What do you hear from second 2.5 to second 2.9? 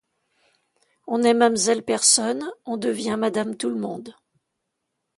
on